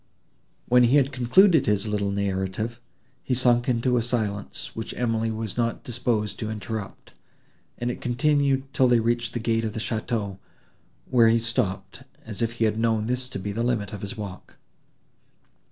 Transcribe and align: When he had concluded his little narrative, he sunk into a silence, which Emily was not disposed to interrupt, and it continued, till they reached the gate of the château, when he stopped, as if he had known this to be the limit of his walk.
When 0.67 0.85
he 0.85 0.95
had 0.95 1.11
concluded 1.11 1.67
his 1.67 1.85
little 1.85 2.09
narrative, 2.09 2.81
he 3.21 3.35
sunk 3.35 3.69
into 3.69 3.97
a 3.97 4.01
silence, 4.01 4.75
which 4.75 4.95
Emily 4.95 5.29
was 5.29 5.57
not 5.57 5.83
disposed 5.83 6.39
to 6.39 6.49
interrupt, 6.49 7.13
and 7.77 7.91
it 7.91 8.01
continued, 8.01 8.63
till 8.73 8.87
they 8.87 8.99
reached 8.99 9.33
the 9.33 9.39
gate 9.39 9.63
of 9.63 9.73
the 9.73 9.79
château, 9.79 10.39
when 11.05 11.29
he 11.29 11.37
stopped, 11.37 12.01
as 12.25 12.41
if 12.41 12.53
he 12.53 12.65
had 12.65 12.79
known 12.79 13.05
this 13.05 13.29
to 13.29 13.37
be 13.37 13.51
the 13.51 13.61
limit 13.61 13.93
of 13.93 14.01
his 14.01 14.17
walk. 14.17 14.57